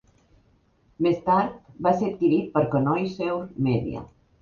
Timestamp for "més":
1.07-1.19